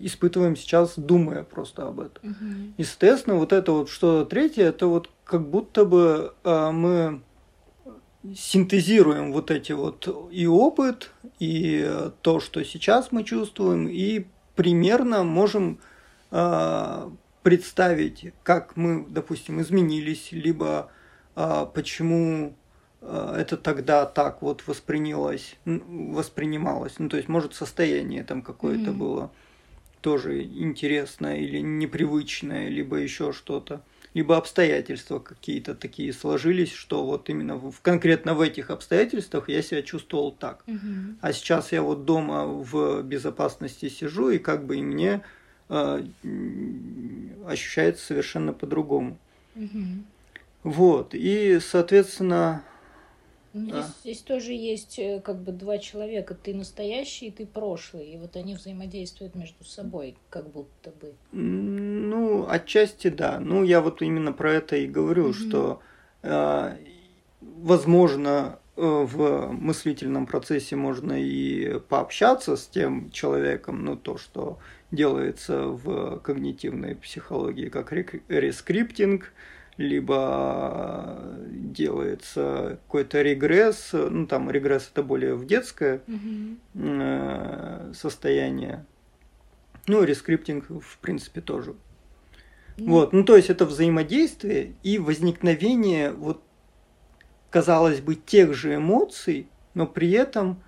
[0.00, 2.30] испытываем сейчас, думая просто об этом.
[2.30, 2.72] Угу.
[2.78, 7.20] Естественно, вот это вот что-то третье, это вот как будто бы э, мы
[8.34, 11.88] синтезируем вот эти вот и опыт, и
[12.22, 15.78] то, что сейчас мы чувствуем, и примерно можем
[16.32, 17.08] э,
[17.42, 20.90] представить, как мы, допустим, изменились, либо
[21.34, 22.54] а, почему
[23.00, 26.98] а, это тогда так вот воспринялось, воспринималось.
[26.98, 28.96] Ну, то есть, может, состояние там какое-то mm-hmm.
[28.96, 29.30] было
[30.00, 33.82] тоже интересное или непривычное, либо еще что-то
[34.14, 39.82] либо обстоятельства какие-то такие сложились, что вот именно в, конкретно в этих обстоятельствах я себя
[39.82, 40.62] чувствовал так.
[40.66, 41.16] Угу.
[41.20, 45.22] А сейчас я вот дома в безопасности сижу, и как бы и мне
[45.68, 46.04] э,
[47.46, 49.18] ощущается совершенно по-другому.
[49.56, 50.04] Угу.
[50.64, 52.62] Вот, и, соответственно,
[53.54, 53.82] ну, да.
[53.82, 56.34] здесь, здесь тоже есть э, как бы два человека.
[56.34, 58.06] Ты настоящий, и ты прошлый.
[58.06, 61.12] И вот они взаимодействуют между собой, как будто бы.
[61.32, 63.40] Ну, отчасти да.
[63.40, 65.32] Ну, я вот именно про это и говорю, угу.
[65.34, 65.80] что
[66.22, 66.76] э,
[67.40, 74.58] возможно э, в мыслительном процессе можно и пообщаться с тем человеком, ну, то, что
[74.92, 77.92] делается в когнитивной психологии, как
[78.28, 79.32] рескриптинг,
[79.78, 87.94] либо делается какой-то регресс, ну там регресс это более в детское угу.
[87.94, 88.84] состояние.
[89.88, 91.74] Ну, рескриптинг, в принципе, тоже.
[92.76, 92.88] Мм.
[92.88, 96.42] Вот, ну то есть это взаимодействие и возникновение вот
[97.50, 100.62] казалось бы тех же эмоций, но при этом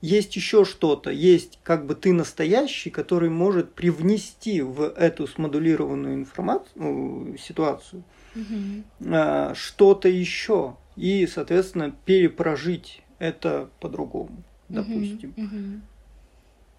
[0.00, 6.70] есть еще что-то, есть как бы ты настоящий, который может привнести в эту смодулированную информацию,
[6.76, 9.54] ну, ситуацию угу.
[9.54, 15.34] что-то еще и, соответственно, перепрожить это по-другому, допустим.
[15.36, 15.80] Угу, угу.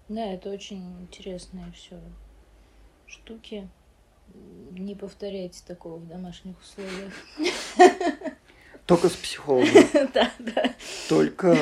[0.08, 2.00] Да, это очень интересные все
[3.06, 3.68] штуки.
[4.72, 7.12] Не повторяйте такого в домашних условиях.
[8.86, 9.84] Только с психологом.
[10.14, 10.74] Да, да.
[11.08, 11.56] Только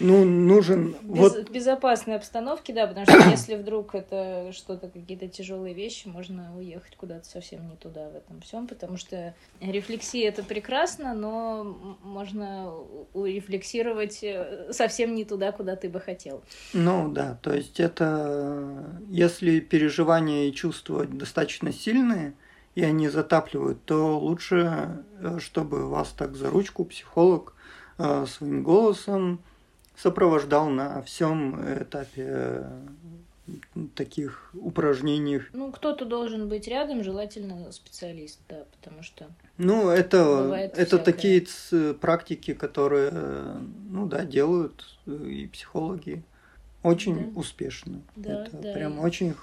[0.00, 0.96] ну, ну, нужен...
[1.02, 1.48] Без, вот...
[1.48, 6.96] В безопасной обстановке, да, потому что если вдруг это что-то, какие-то тяжелые вещи, можно уехать
[6.96, 11.64] куда-то совсем не туда в этом всем, потому что рефлексия это прекрасно, но
[12.02, 12.72] можно
[13.12, 16.42] урефлексировать э, совсем не туда, куда ты бы хотел.
[16.72, 22.34] Ну да, то есть это если переживания и чувства достаточно сильные,
[22.74, 27.54] и они затапливают, то лучше, э, чтобы вас так за ручку психолог
[27.98, 29.40] э, своим голосом
[29.96, 32.86] сопровождал на всем этапе э,
[33.94, 35.44] таких упражнениях.
[35.52, 39.26] Ну, кто-то должен быть рядом, желательно специалист, да, потому что.
[39.58, 41.46] Ну, это, это такие
[42.00, 43.10] практики, которые,
[43.90, 46.22] ну да, делают и психологи
[46.82, 47.40] очень да.
[47.40, 48.02] успешно.
[48.14, 49.34] Да, это да, прям очень.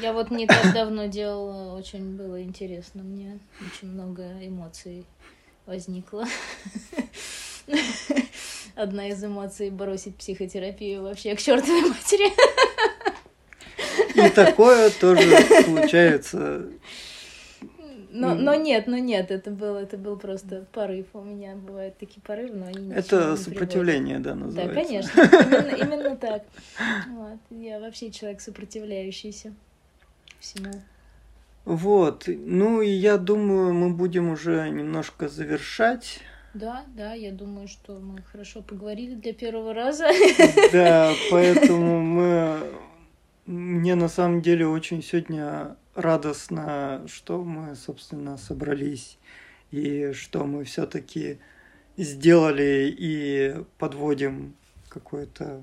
[0.00, 5.04] Я вот не так давно делала, очень было интересно мне, очень много эмоций
[5.66, 6.24] возникло.
[8.78, 12.32] Одна из эмоций бросить психотерапию вообще к чертовой матери.
[14.14, 15.22] И такое тоже
[15.64, 16.66] случается.
[18.10, 21.06] Но, но нет, но нет, это был, это был просто порыв.
[21.12, 24.74] У меня бывают такие порывы, но они Это сопротивление, да, называется.
[24.74, 26.44] Да, конечно, именно, именно так.
[27.10, 27.38] Вот.
[27.50, 29.52] Я вообще человек сопротивляющийся
[30.40, 30.72] всему.
[31.64, 36.20] Вот, ну и я думаю, мы будем уже немножко завершать.
[36.54, 40.06] Да, да, я думаю, что мы хорошо поговорили для первого раза.
[40.72, 42.62] Да, поэтому мы...
[43.46, 49.18] Мне на самом деле очень сегодня радостно, что мы, собственно, собрались
[49.70, 51.38] и что мы все-таки
[51.96, 54.54] сделали и подводим
[54.88, 55.62] какое-то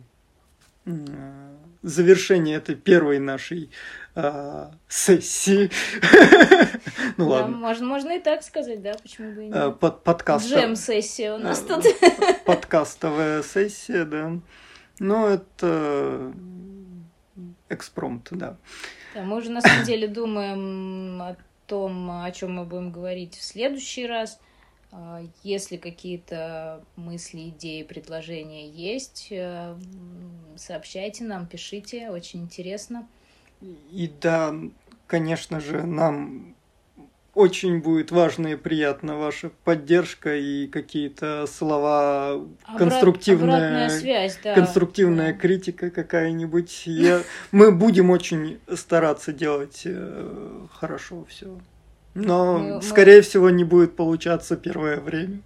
[1.85, 3.69] завершение этой первой нашей
[4.15, 5.69] э, сессии.
[7.17, 7.57] ну да, ладно.
[7.57, 9.55] Можно, можно и так сказать, да, почему бы и нет.
[9.55, 10.49] Э, под, подкаст.
[10.49, 11.85] Джем-сессия у нас э, тут.
[12.45, 14.33] Подкастовая сессия, да.
[14.99, 16.33] Ну, это
[17.69, 18.57] экспромт, да.
[19.13, 23.43] Да, мы уже на самом деле думаем о том, о чем мы будем говорить в
[23.43, 24.39] следующий раз.
[24.91, 29.75] А, если какие-то мысли, идеи, предложения есть, э,
[30.55, 33.07] сообщайте нам, пишите, очень интересно.
[33.61, 34.53] И да,
[35.07, 36.55] конечно же, нам
[37.35, 44.55] очень будет важна и приятна ваша поддержка и какие-то слова, Обрат, конструктивная, связь, да.
[44.55, 45.39] конструктивная да.
[45.39, 46.83] критика какая-нибудь.
[46.87, 47.21] Я,
[47.51, 51.59] мы будем очень стараться делать э, хорошо все.
[52.15, 53.21] Но, мы, скорее мы...
[53.21, 55.41] всего, не будет получаться первое время.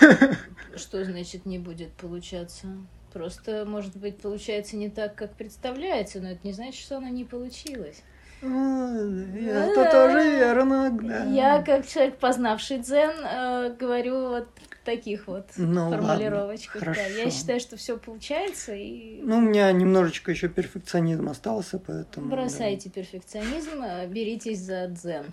[0.76, 2.66] Что значит не будет получаться?
[3.12, 7.24] Просто, может быть, получается не так, как представляется, но это не значит, что оно не
[7.24, 8.02] получилось.
[8.42, 11.24] Это тоже верно, да.
[11.24, 14.48] Я, как человек, познавший дзен, э, говорю вот
[14.84, 16.86] таких вот Ну, формулировочках.
[16.86, 17.22] ладно, да.
[17.22, 22.28] Я считаю, что все получается, и Ну, у меня немножечко еще перфекционизм остался, поэтому...
[22.28, 22.36] да.
[22.36, 25.24] бросайте перфекционизм, э, беритесь за дзен.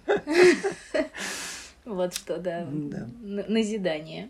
[1.85, 2.67] Вот что, да.
[2.69, 3.07] Да.
[3.19, 4.29] Назидание.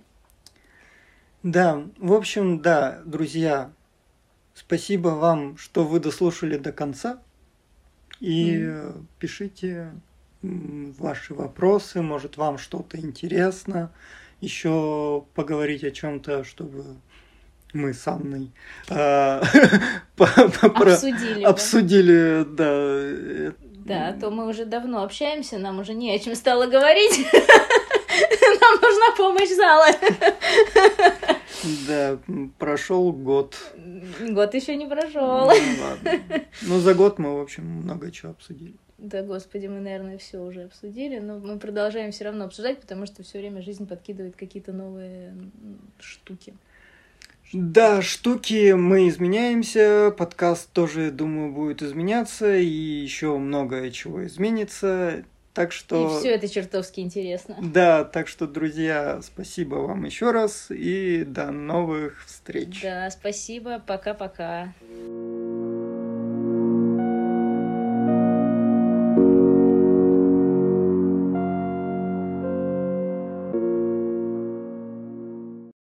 [1.44, 3.72] Да, в общем, да, друзья,
[4.54, 7.20] спасибо вам, что вы дослушали до конца.
[8.20, 9.92] И э, пишите
[10.44, 13.92] ваши вопросы, может вам что-то интересно,
[14.42, 16.84] еще поговорить о чем-то, чтобы
[17.74, 18.52] мы с Анной
[18.88, 19.42] про-
[20.94, 21.42] Обсудили.
[21.44, 21.50] да.
[21.50, 23.52] обсудили, да, э,
[23.86, 27.26] Да, а то мы уже давно общаемся, нам уже не о чем стало говорить.
[28.62, 29.88] Нам нужна помощь зала.
[31.88, 32.18] да,
[32.60, 33.58] прошел год.
[34.20, 35.22] Год еще не Ну, прошел.
[35.48, 36.20] ладно.
[36.62, 38.76] Ну, за год мы, в общем, много чего обсудили.
[39.02, 43.24] Да, господи, мы, наверное, все уже обсудили, но мы продолжаем все равно обсуждать, потому что
[43.24, 45.34] все время жизнь подкидывает какие-то новые
[46.00, 46.54] штуки.
[47.52, 55.24] Да, штуки, мы изменяемся, подкаст тоже, думаю, будет изменяться, и еще многое чего изменится.
[55.56, 56.18] Так что...
[56.18, 57.58] И все это чертовски интересно.
[57.60, 62.84] Да, так что, друзья, спасибо вам еще раз и до новых встреч.
[62.84, 64.74] Да, спасибо, пока-пока.